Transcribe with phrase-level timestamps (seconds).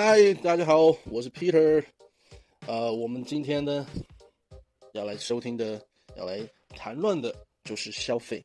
[0.00, 1.84] 嗨，大家好，我是 Peter。
[2.68, 3.84] 呃，我们今天呢
[4.92, 5.84] 要来收听的，
[6.16, 8.40] 要来谈论的就是消费。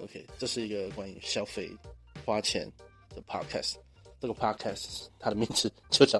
[0.00, 1.70] OK，这是一个关于消费、
[2.24, 2.66] 花钱
[3.14, 3.74] 的 podcast。
[4.18, 6.18] 这个 podcast 它的名字就叫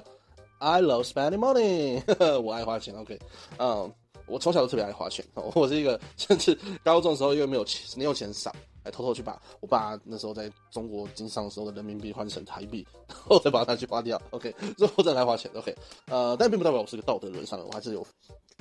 [0.59, 2.03] I love spending money，
[2.39, 2.93] 我爱花钱。
[2.93, 3.19] OK，
[3.57, 3.91] 嗯，
[4.27, 5.25] 我从小就特别爱花钱。
[5.33, 8.55] 我是一个甚至高中的时候因为没有钱，没有钱少。
[8.83, 14.21] 还偷偷去把我爸那时候在中国经商时候的人民币换成台币， 然后再把它去花掉。
[14.31, 15.49] OK，之后再来花钱。
[15.55, 15.75] OK，
[16.07, 18.05] 呃，但并不代表我是个道德沦丧的，我还是有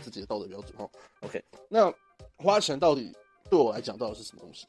[0.02, 0.72] 自己的道德标准。
[0.78, 0.88] 哦
[1.22, 1.92] ，OK，那
[2.36, 3.12] 花钱到底
[3.50, 4.66] 对我来讲到底是什么东西？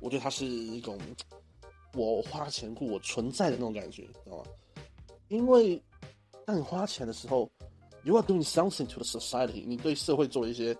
[0.00, 0.98] 我觉得它是一种
[1.94, 4.44] 我花钱过我存在的那种感觉，知道吗？
[5.28, 5.82] 因为
[6.44, 7.50] 当你花钱的时候
[8.04, 10.76] ，you are doing something to the society，你对社会做了一些。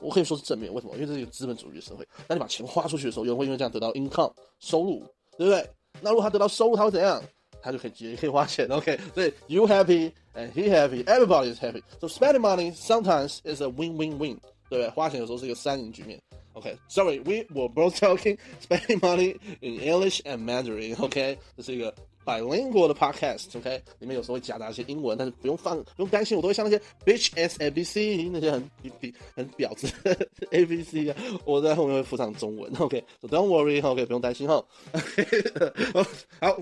[0.00, 0.94] 我可以说是正面，为什么？
[0.94, 2.06] 因为这是一个资本主义的社会。
[2.26, 5.04] 当你把钱花出去的时候，有人会因为这样得到 income 收入，
[5.36, 5.68] 对不对？
[6.00, 7.22] 那如果他得到收入，他会怎样？
[7.62, 8.66] 他就可以也可以花钱。
[8.68, 14.38] OK，所以 you happy and he happy，everybody is happy。So spending money sometimes is a win-win-win，
[14.70, 14.88] 对不对？
[14.88, 16.18] 花钱有时候是一个三赢局面。
[16.54, 21.94] OK，sorry，we were both talking spending money in English and Mandarin。OK，这是一个。
[22.25, 29.87] 百灵国的 podcast，OK，里面有时候会夹杂一些英文，但是不用放，不用担心，我都会像那些 bitch s a b c 那些很比很婊子
[30.51, 31.15] a b c 啊，
[31.45, 34.55] 我在后面会附上中文， OK，so don't worry，OK，不用担心哈。
[36.41, 36.57] 好，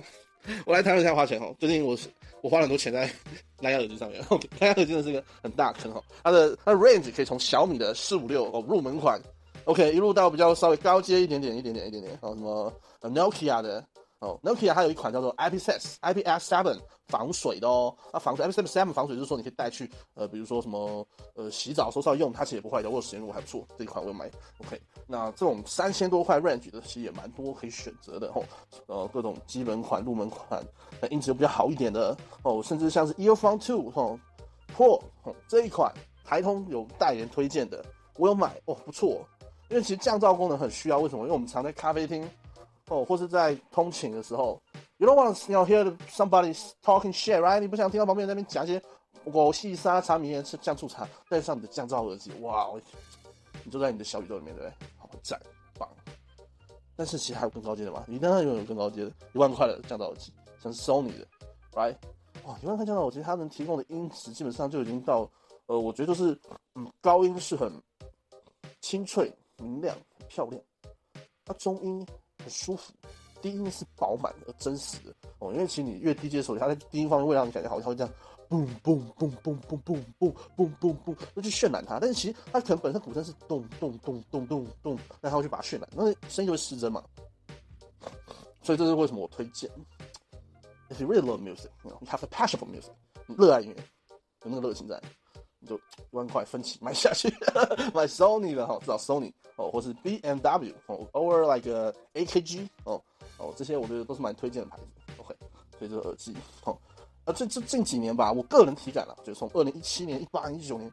[0.65, 1.49] 我来谈论一下花钱哈。
[1.57, 2.09] 最近我是
[2.41, 3.09] 我花了很多钱在
[3.61, 6.03] 蓝牙耳机上面，OK，蓝牙耳机真的是一个很大坑哈。
[6.21, 9.17] 它的它的 range 可以从小米的四五六哦入门款
[9.63, 13.81] ，OK，一路到比较稍微高阶一点点一点点一点点，哦什么 Nokia 的。
[14.23, 24.31] 哦，Nokia 还有一款叫做 IPS IPS Seven 防水的哦，那防水 IPS Seven 防水就是说你可以带去呃，比如说什么呃洗澡时候用，它其实也不坏的，我使用过还不错，这一款我有买。
[24.59, 28.43] OK，那这种三千多块 range 的其实也蛮多可以选择的哦，
[28.87, 30.63] 呃各种基本款、入门款，
[31.01, 34.17] 那音质又比较好一点的哦，甚至像是 Earphone Two 哦
[34.73, 35.01] Pro
[35.49, 37.83] 这一款台通有代言推荐的，
[38.17, 39.27] 我有买哦，不错，
[39.69, 41.23] 因为其实降噪功能很需要，为什么？
[41.23, 42.25] 因为我们常在咖啡厅。
[42.93, 44.61] 哦，或是在通勤的时候
[44.97, 47.59] ，you don't want to hear somebody talking shit，right？
[47.59, 48.79] 你不想听到旁边那边讲一些
[49.31, 52.69] 狗细沙、茶米盐、酱醋茶，戴上你的降噪耳机，哇，
[53.63, 54.87] 你就在你的小宇宙里面，对不对？
[54.97, 55.41] 好赞，
[55.79, 55.89] 棒！
[56.95, 58.03] 但是其实还有更高阶的嘛？
[58.07, 60.31] 你当然拥有更高阶的，一万块的降噪耳机，
[60.61, 61.27] 像 Sony 的
[61.71, 61.95] ，right？
[62.45, 65.27] 哇，一万块降噪耳机，它能提供的音质基本上就已经到，
[65.65, 66.39] 呃，我觉得就是，
[66.75, 67.71] 嗯，高音是很
[68.81, 70.61] 清脆、明亮、漂亮，
[71.43, 72.05] 它中音。
[72.43, 72.93] 很舒服，
[73.41, 75.51] 低音是饱满而真实的哦。
[75.51, 78.13] 因为其实你越低阶的时候，它在低音方面会让你感觉好像会这样，
[78.49, 81.99] 嘣嘣嘣嘣嘣嘣嘣嘣嘣嘣，那去渲染它。
[81.99, 87.03] 但是其实它可能本身鼓声是咚咚咚咚咚咚，那它会去把它渲染，那声音就会失真嘛。
[88.61, 89.69] 所以这是为什么我推荐。
[90.89, 92.91] If you really love music, you have a passion for music，
[93.27, 93.75] 热爱音乐，
[94.43, 95.01] 有那个热情在。
[95.59, 95.79] 你就一
[96.11, 97.29] 万块分期买下去，
[97.95, 103.01] 买 Sony 的哈，至少 Sony 哦，或是 B M W 哦，over like A K G 哦
[103.37, 104.83] 哦，这些我觉得都是蛮推荐的牌子。
[105.17, 105.35] OK，
[105.77, 106.77] 所以这个耳机哦，
[107.25, 110.91] 啊这这近几年吧，我个人体感了，就是从二零一七年、一八年、一九年，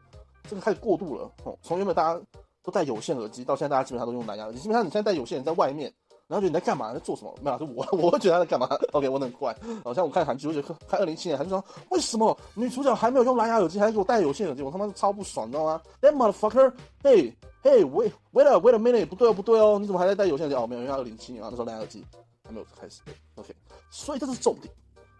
[0.49, 2.21] 这个开始过度了哦，从原本大家
[2.63, 5.93] 都戴有线耳机，到现在大家基本上都用蓝牙耳机，基本上你现在戴有线在外面。
[6.31, 6.93] 然后觉得你在干嘛？
[6.95, 7.35] 在做什么？
[7.43, 8.69] 没有，是我， 我会觉得他在干嘛。
[8.93, 9.53] OK，我很怪。
[9.83, 14.63] 好像我看韩剧，我觉得看二零七年，他就说为什么女主角还没有用蓝牙耳机，还给我戴有线耳机？
[14.63, 20.55] 我他妈超不爽，你知道吗？That motherfucker！Hey，Hey，wait，wait a minute，不对哦，不对哦，你怎么还在戴有线耳机？
[20.55, 22.07] 哦，没有，因为二零七年啊，那时候蓝牙耳机
[22.45, 23.01] 还没有开始。
[23.35, 23.53] OK，
[23.91, 24.73] 所以这是重点，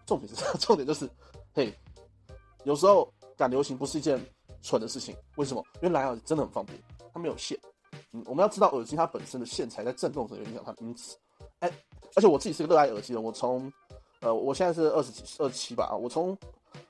[0.05, 1.09] 重点是 重点就是，
[1.53, 1.77] 嘿，
[2.63, 4.17] 有时候赶流行不是一件
[4.61, 5.13] 蠢的事情。
[5.35, 5.61] 为什么？
[5.81, 6.81] 因为蓝牙耳机真的很方便，
[7.13, 7.59] 它没有线。
[8.13, 11.15] 嗯，我们要知道耳机它本身的线材在震动的时候影响它的音质。
[11.59, 11.71] 哎，
[12.15, 13.71] 而且我自己是个热爱耳机的，我从
[14.21, 16.37] 呃，我现在是二十几、二十七吧，我从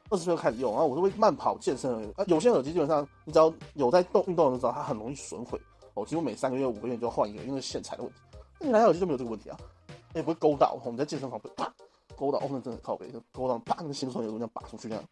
[0.09, 2.11] 二十岁开始用，然后我是会慢跑、健身而已。
[2.11, 5.59] 啊，有线耳机基本上你只要有在动运动的时候，它很容易损毁。
[5.93, 8.19] 哦，几乎每三个月、五个月就要换一个，因为线材的问题。
[8.59, 9.57] 那你蓝牙耳机就没有这个问题啊？
[10.13, 11.73] 也不会勾到，我们在健身房会啪
[12.17, 15.03] 勾到，哦，那真的靠背，就勾到啪，那个心酸有这样拔出去这样。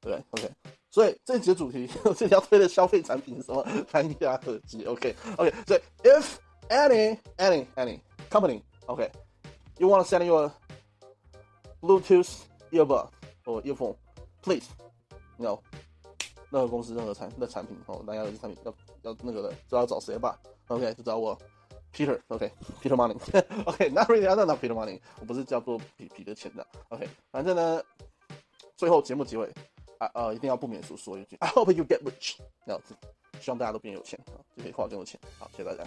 [0.00, 0.50] 对，OK，
[0.90, 3.62] 所以这一节主题，这要推的消费产品是什么？
[3.92, 6.36] 蓝牙耳机，OK，OK，所以 if
[6.68, 8.00] any any any
[8.30, 10.50] company，OK，you want to sell your
[11.80, 12.28] Bluetooth
[12.70, 13.08] earbud
[13.44, 13.94] or earphone,
[14.42, 14.64] please
[15.36, 15.58] no
[16.50, 20.38] 任何公司任何产的产品哦，蓝牙耳机产品要要那个的，就要找谁吧
[20.68, 21.38] ？OK，就找我
[21.92, 27.82] Peter，OK，Peter Money，OK，not really，not not Peter Money，我不是叫做彼彼得钱的，OK，反正呢，
[28.74, 29.52] 最后节目结尾。
[29.98, 32.94] 啊呃，一定要不免俗说一句，I hope you get rich，这样子，
[33.40, 35.18] 希望大家都变有钱啊，就可以花更多钱。
[35.38, 35.84] 好，谢谢大家。